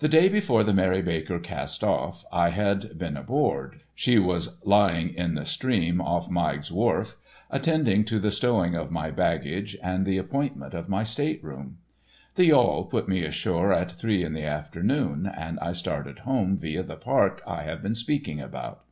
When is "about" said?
18.42-18.84